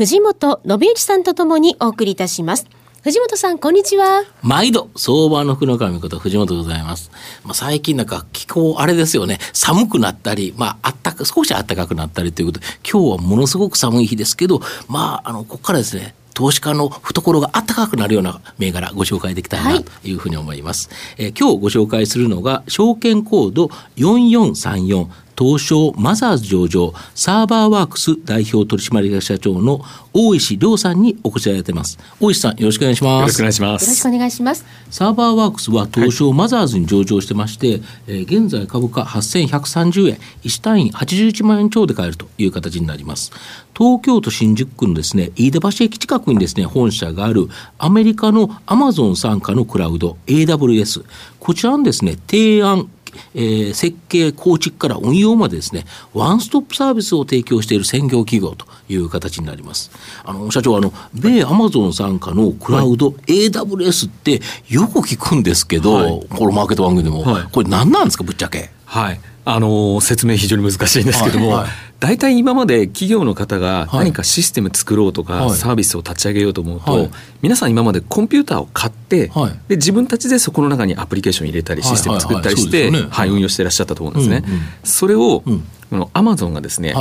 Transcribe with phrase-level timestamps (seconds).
[0.00, 2.64] 藤本信之さんとともにお送りいたします。
[3.02, 4.24] 藤本さん、こんにちは。
[4.40, 7.10] 毎度、相場の福の神こと藤本でございます。
[7.44, 20.88] まあ、最近なんか気候、あれですよね、寒くなったり、まあ、あったか、少し暖かくなったりということで、今日はものすごく寒い日ですけど、まあ、あの、ここからですね、投資家の懐が暖かくなるような銘柄ご紹介できたいなというふうに思います。
[20.88, 23.66] はい、えー、今日ご紹介するのが証券コード
[23.98, 25.08] 4434
[25.40, 29.80] 東証マザーズ上場サーバーワークス代表取締役社長の
[30.12, 31.98] 大石亮さんにお越しいただいてます。
[32.20, 33.20] 大石さんよろしくお願いします。
[33.20, 33.84] よろしくお願いします。
[33.84, 34.66] よろしくお願いします。
[34.90, 43.32] サーバーワークスは東証マザーズに上場してまして、はい、えー、現在株価8130円1単位81万円超で買えるという形になります。
[43.74, 51.02] 東京都新宿区のですね飯田橋駅近くにですね本社があるアメリカのアマゾン傘下のクラウド AWS
[51.38, 52.90] こちらのですね提案
[53.34, 59.90] えー、設計、構築から運用までですね、ワンストップサービスを提供している専業企業という形になります。
[60.24, 68.70] あの、社長、あの、米アマゾン傘下のクラウド、はい、AWS ってよく聞くんですけど、はい、このマーケット番組でも、はい、これ何なんですか、ぶっちゃけ。
[68.84, 69.20] はい。
[69.44, 71.70] あの説明非常に難しいんですけども、はいはい、
[72.00, 77.10] 大体今まで企業の方が何かシステム作ろうとか、サービスを立ち上げようと思うと、はい、
[77.42, 79.30] 皆さん今までコンピューターを買って、
[79.68, 84.42] で自分たちでそこの中にアプリケーション入れたりシステム作ったりして、はい運用していらっしゃったと思うんですね。
[84.82, 85.44] それを、
[85.92, 86.94] のアマゾンがですね、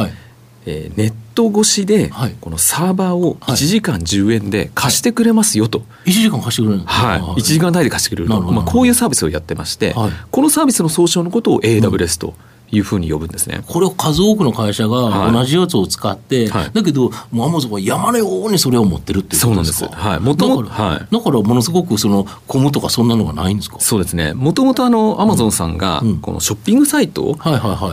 [0.66, 2.12] えー、ネット越しで、
[2.42, 12.36] このサーバーを1時間10円で貸してくれますよと、はい、1時間貸してくれるはい、1時間単位で貸してくれると、まあ、こういうサービスをやってまして、はい、このサービスの総称のことを AWS と、
[12.72, 13.64] いうふうに呼ぶんですね。
[13.66, 19.96] これを数多くの会社が同じやつを使って、はい、だけど、もうアマゾンは山のようにそれを持ってるっていうことですか。
[19.96, 23.80] はい、もともと、はい、だからものすごくそのコムとかそんなのがないんですか？
[23.80, 25.70] そうですね、もともとあのアマゾンさん。
[25.70, 27.38] が、このショッピングサイトを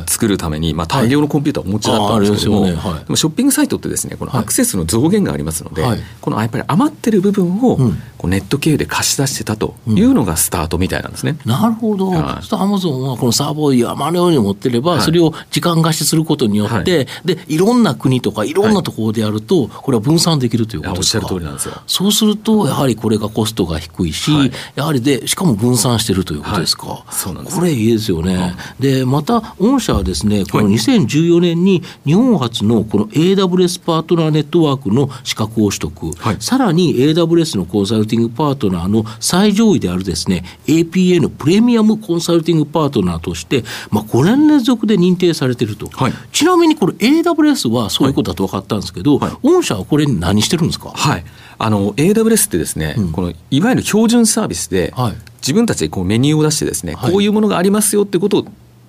[0.06, 2.76] 作るために、まあ、大量のコンピューターをお持ちだったんですけども、はいね。
[2.78, 7.78] はい、でもショッピングサイトってですね、このアクセスの増減がありますので、はい、このやっぱり余ってる部分を、
[8.26, 11.36] ネット経由で貸し出してたというのがスタートみたいなんですね。
[11.44, 21.74] なるほど、はい、そアマゾンはこのサーバーを山のように持ってれば、それを時間貸しすることによって、はい、でいろんな国とかいろんなところでやると、これは分散できるということですか、おっしゃる通りなんですよ。
[21.86, 27.58] そうするとやはりこれがコストが低いし、はい、やはりでしかも分散してるということですか、はい、そうなんです。
[27.58, 36.10] これいいですよね、でまた御社はですねこの2014年に日本初のこの AWS パートナーネットワークの資格を取得、
[36.40, 51.24] さらに AWS のコンサルティングパートナーの最上位であるですね APA のプレミアムコンサルティングパートナーとして、まあ、5年連続で認定されてると、はい、ちなみにこれ AWS はそういうことだと分かったんですけど、はい、御社はこれ何してるんですか、はい、
[51.58, 58.46] あの AWS ってですね、うん、このいわゆる標準サービスで、はい、自分たちでこうメニューを出してですね、こういうものがありますよってことを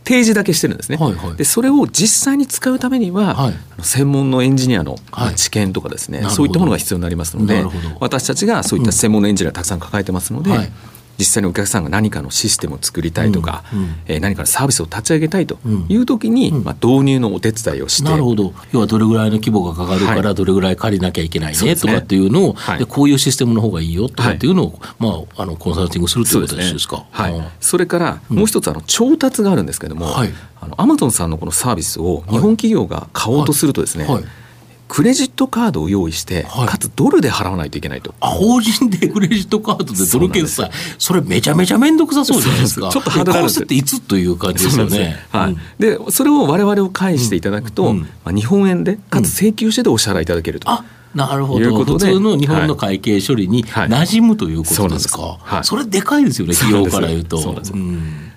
[0.07, 4.95] 提示だけしてるんですね、はいはい、でそれを実際に使うためには、はい、専門のエンジニアの
[5.35, 7.65] 知見とかですね、そういったものが必要になりますので
[7.99, 10.67] 私たちがそういった専門のエンジニアをたくさん抱えてますので、うん
[11.17, 15.57] 実際にお客さんが何かのシステムを作りたいとか、うんうん、えー、何かのサービスを立ち上げたいと
[15.89, 18.53] いう時に、うん、まあ、導入のお手伝いをして、なるほど。
[18.71, 27.05] 要はどれぐらいの規模がかかるから、どれぐらい借りなきゃいけないね、とかっていうのを、はい、でこういうシステムの方がいいよとかっていうのを、はい、まあ、あのコンサルティングするということですか。
[27.09, 30.29] はい、それからもう一つあの調達があるんですけれども、はい、
[30.61, 34.23] あのアマゾンさんのこのサービスを日本企業が買おうとするとですね、はい
[34.87, 38.15] クレジットカードを用意して、はい、かつドルで払わないといけないと。
[38.19, 42.89] 法人でクレジットカードでドル決済、それめちゃめちゃ面倒くさそうじゃないですか。
[42.89, 45.17] ちょっとハードルっていつという感じですよね。
[45.31, 45.57] はい。
[45.79, 47.89] で、それを我々を返していただくと、うん。
[47.89, 50.69] うん、まあ、日本円で、かつ請求してでお支払いいただけると。
[50.69, 50.83] あ
[51.15, 51.83] なるほど。
[51.83, 57.39] 普通の日本の会計処理に馴染むということですか、はいはい、それでかいですよね企業から言うと。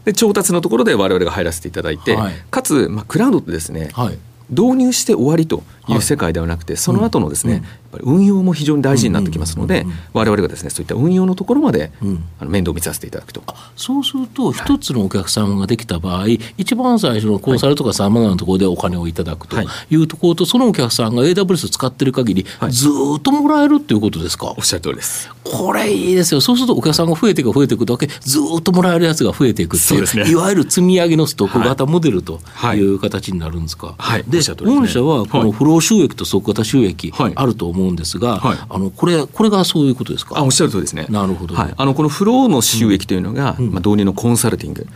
[0.05, 4.19] で調達のところで我々が入らせていただいて、はい、かつ、まあ、クラウドってですね、はい、
[4.49, 11.93] 導入して終わりという世界ではなくて、その後のですね、ぱり運用も非常に大事になってきますので、われわれがですねそういった運用のところまで、
[12.39, 13.43] あの面倒を見させていただくと。
[13.77, 19.57] そうすると、一つのお客様ができた場合、はい、一番最初のコンサルとかさまざまなところでお金をいただくと
[19.91, 19.97] い。
[19.97, 24.55] うところと、そのお客さんが AWS 使ってる限り、ずっともらえるっていうことですか？
[24.57, 25.31] おっしゃる通りです。
[25.43, 26.41] これいいですよ。
[26.41, 32.41] そうするとお客さんが増えていく増えていくだけ、ずっともらえるやつが増えていくっていう、ね、いわゆる積み上げのストック型モデルと
[32.75, 32.81] い。
[32.81, 33.95] う形になるんですか？
[33.99, 40.39] はい、で、御社はこのフロロー収益と即型収益あると思うんですが、はい、あのこれこれがそういうことですか？
[40.39, 41.07] あおっしゃるとりですね。
[41.09, 44.87] なるほど、はい、あのこのフローの収益というのが、うん、まあ、導入のコンサルティング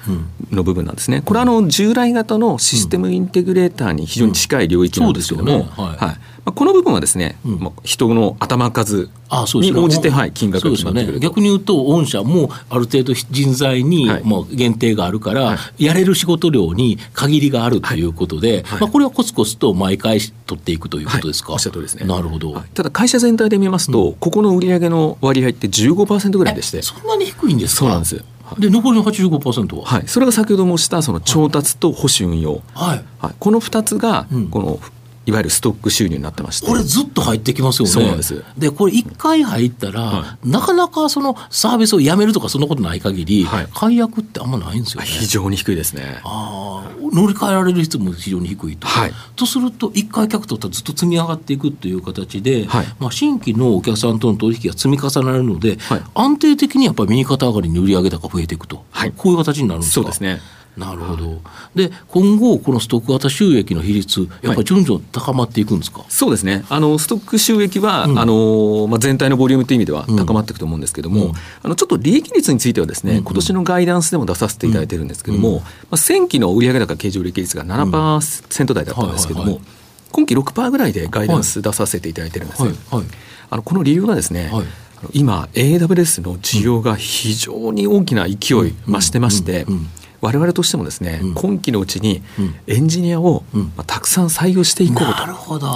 [0.51, 1.23] の部分なんですね。
[1.25, 9.09] これはあの従来型のシステムインテグレーターに非常に近い領域なんですけども、うんね、はいまあ、この部分はですね、うん、人の頭数
[9.55, 18.05] に応じて、はい、金額が決まってくる、ね、逆に言うと、御社もある程度人材にもう限定があるから、はい、やれる仕事量に限りがあるとい。
[18.05, 21.55] うことで、はい、まあ、これはコツコツと毎回取っていくということですか？
[21.55, 22.07] おっしゃるですね。
[22.07, 22.55] なるほど。
[22.75, 26.83] ただ、会社全体で見ますと、うん、ここの売上の割合って15%ぐらいでして。
[26.83, 27.79] そんなに低いんですか？
[27.81, 28.23] そうなんです。
[28.59, 33.05] で残りの85%は、はい、それが先ほど申したその調達と保守運用、はい。
[33.19, 34.79] はい、この2つがこの
[35.27, 36.67] いわゆるストック収入になってまして。
[36.67, 37.93] これずっと入ってきますよね。
[37.93, 38.45] そうなんです。
[38.59, 45.07] でこれ一回入ったら、はい、なかなかそのサービスをやめるとかそんなことない限り、はい、解約ってあんまないんですよね。
[45.07, 46.21] 非常に低いですね。
[46.25, 55.79] ああ乗り換えられる率も非常に低いと、はい、とすると一回客取ったらずっと積み上がっていくという形で、はい、まあ、新規のお客さんとの取引が積み重なるので、
[56.15, 58.85] 安定的にやっぱり右肩上がりに売上高増えていくと、
[59.17, 59.95] こういう形になるんですか？
[59.95, 60.41] そうですね
[60.77, 61.41] なるほど。
[61.75, 66.65] で、今後、このストック型収益の比率、やっぱり順々高まっていくんですか、はい、そうですね。
[66.69, 71.33] あの、ストック収益は、うん、あの、まあ、全体のボリュームという意味では高まっていくと思うんですけども、うん、
[71.63, 79.61] あの、ちょっと利益率についてはですね、うん、今年のガイダンスでも出させていただいてるんですけども、まあ、先期の売上高経常利益率が7%台だったんですけども、
[80.11, 83.05] 今期6%ぐらいでガイダンス出させていただいてるんです、はいはい、
[83.51, 84.51] あのこの理由がですね、
[85.13, 89.67] 今 AWS の需要が非常に大きな勢い増してまして、
[90.25, 92.23] 我々としてもですね、うん、今期のうちに
[92.67, 95.05] エンジニアを、まあ、たくさん採用していこうと。
[95.05, 95.69] なるほど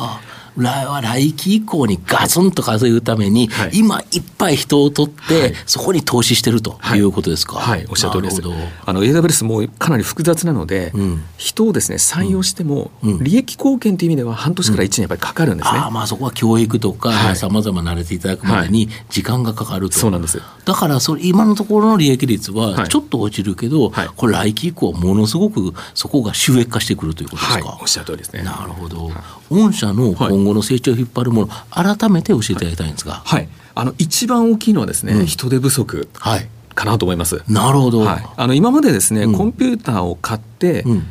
[0.59, 7.57] 来期以降にガツンと数えるために、はい、今いっぱい人を取って、はい、そこに投資してるということですか？
[7.57, 8.43] はい、はい、おっしゃる通りです。
[8.85, 15.79] あの AWS もかなり複雑なので、うん、人をですね採用しても、うん、利益貢献という意味では半年から1年やっぱりかかるんですね。
[15.79, 19.99] あまあそこは教育とかさまざま慣れていただくまでに時間がかかると。
[19.99, 20.41] そうなんです。
[20.65, 27.79] だからそれ今のところの利益率はちょっと落ちるけど、これ来期以降ものすごくそこが収益化してくるということですか？
[27.81, 28.43] おっしゃる通りですね。
[28.43, 29.11] なるほど。
[29.51, 33.23] 御社の今後の成長を引っ張るもの、改めて教えていただきたいんですが。
[33.25, 33.49] はい。
[33.75, 36.09] あの一番大きいのはですね、うん、人手不足。
[36.19, 36.49] はい。
[36.75, 37.43] かなと思います。
[37.49, 38.01] なるほど。
[38.01, 41.07] はい、あの今までですね、うん、コンピューターを買って、うん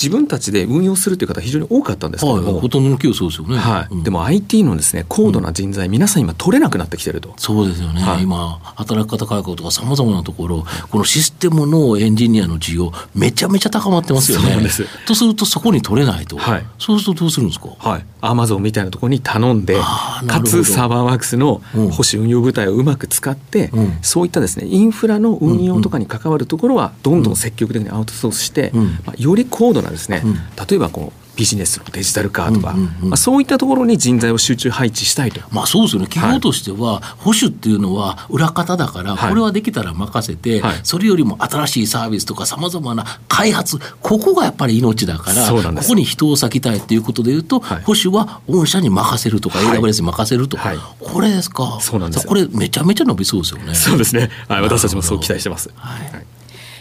[0.00, 7.34] 自分たちで運用するという方非常に多かったんですけども、はい、ほとんどの企業そうですよね、はい、うん、でも IT のですね高度な人材、うん、皆さん今取れなくなってきてると。
[7.36, 14.66] そうですよね、はい、今働き方改革とかさまざまなところこのシステムのエンジニアの需要めちゃめちゃ高まってますよね。
[15.06, 17.68] とするとそこに取れないと、はい、そうするとどうするんですか？
[17.78, 18.04] はい。
[18.22, 28.72] アマゾンみたいなところに頼んでかつサーバーワークスの保守運用部隊をうまく使って、うん、そういったですねインフラの運用とかに関わるところはどんどん積極的にアウトソースして、
[29.06, 30.22] まあ、より高度なですね、
[30.68, 35.40] 例えばこうビジネスのデジタル化とか、うんうんうん、まあ、そういったところに人材を集中配置したいと。
[35.50, 36.08] まあそうですよね。
[36.08, 51.78] 企業としては、保守っていうのは裏方だから、これはできたら任せて、はい、それよりも新しいサービスとかさまざまな開発、ここがやっぱり命だから、ここに人を割きたいっていうことでいうと、はい、保守は御社に任せるとか、AWS に任せると、はい、これですか？
[51.80, 53.74] そうなんですこれめちゃめちゃ伸びそうですよね。
[53.74, 54.30] そうですね。
[54.48, 55.70] はい、私たちもそう期待してます。
[55.74, 56.26] はい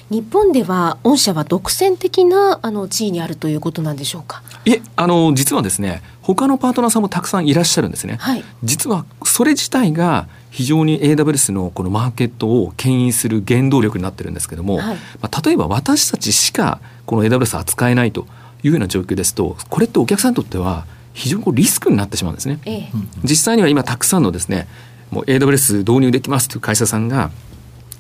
[0.10, 4.42] 日本では御社は独占的なあの地位にあるということなんでしょうか？
[4.66, 18.28] いえあの実はですね他のパートナーさんもたくさんいらっしゃるんですね、はい、実はそれ自体が非常に AWS のこのマーケットを牽引する原動力になってるんですけども、はい、まあ、例えば私たちしかこの AWS 扱えないと
[18.64, 22.92] いうような状況ですとこれってお客さんにとっては非常にこうリスクになってしまうんですね、ええ、
[23.24, 24.68] 実際には今たくさんのですね
[25.12, 27.32] もう AWS 導入できますという会社さんが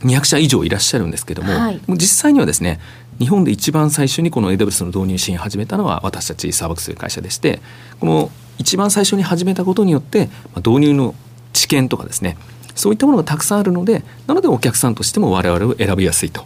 [0.01, 2.79] 200社以上いらっしゃるんですけども、はい、もう実際にはですね
[3.19, 7.59] 日本で一番最初にこの AWS の導入支援を始めたのは私たちサーバックスという会社でして
[7.99, 11.15] この一番最初に始めたことによって導入の
[11.53, 12.37] 知見とかですね
[12.75, 16.45] そういったものがたくさんあるのでなのでお客さんとしても我々を選びやすいと。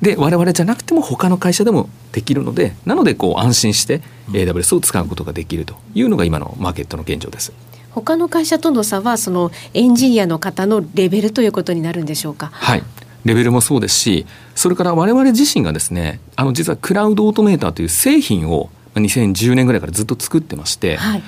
[0.00, 7.52] で我々じゃなくても他の会社でもできるのでなのでこう安心して AWS を使うことができるというのが今のマーケットの現状です。
[7.96, 12.50] 他の会社との差はそのエンジニアの方のレベルということになるんでしょうか？
[12.52, 12.82] はい
[13.24, 21.22] レベルもそうですしそれから我々自身がですねあの実はクラウドオートメーターという製品を2010年ぐらいからずっと作ってまして、はい、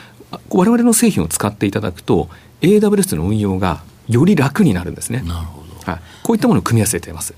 [0.50, 2.28] 我々の製品を使っていただくと
[2.60, 5.22] AWS の運用がより楽になるんですね。
[5.26, 7.34] なるほど、はい、こういったものを組み合わせています。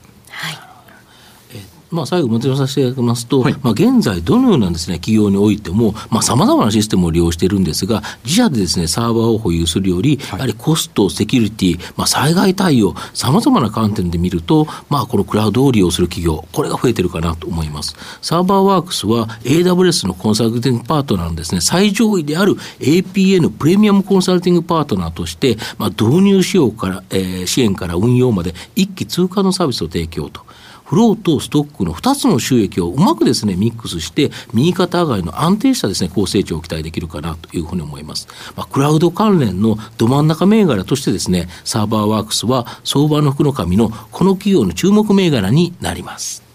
[1.90, 17.96] はいまあ、最後まとめさせていただきますと、はい、まあ、現在、どのようなです、ね、企業においても、さまざ、まなシステムを利用しているんですが、自社でです、ね、サーバーを保有するより、やはりコスト、セキュリティ、まあ、災害対応、さまざまな観点で見ると、まあ、このクラウドを利用する企業、これが増えてるかなと思います。
[18.22, 30.48] サーバーワークスは AWS のコンサルティングパートナーのですね、最上位である APN プレミアムコンサルティングパートナーとして、まあ、導入しようから、えー、支援から運用まで一気通過のサービスを提供と。
[30.90, 38.26] フローとストックの2つの収益をうまくですね、ミックスして、右肩上がりの安定したですね、高成長を期待できるかなというふうに思います。
[38.56, 46.49] まあ、クラウド関連のど真ん中銘柄としてですね、サーバーワークスは相場の福の神のこの企業の注目銘柄になります。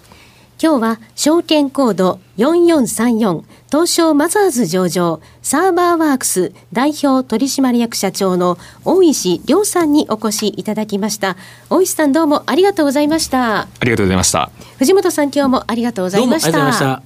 [0.66, 11.38] 今日は証券コード4434東証マザーズ上場サーバーワークス代表取締役社長の大石亮さんにお越しいただきました。
[11.70, 13.60] 大石さんどうもありがとうございました。
[13.60, 14.50] ありがとうございました。
[14.80, 17.04] 藤本さん今日もありがとうございました。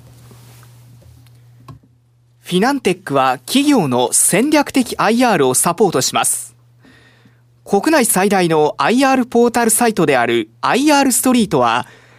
[2.39, 6.55] フィナンテックは企業の戦略的 IR をサポートします。
[7.65, 11.87] 国内最大の IR ポータルサイトである IR ストリートは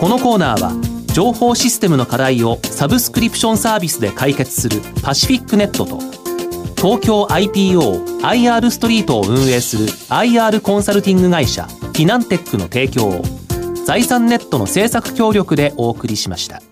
[0.00, 0.72] このコーナーは
[1.12, 5.98] 情報システムの課題をサブスクリプションサービスで解決するパシフィックネットと
[6.74, 13.22] 東京 IPOIR ストリートを運営する IR コンサルティング会社フィナンテックの提供を
[13.84, 16.62] 財産ネットの政策協力でお送りしました。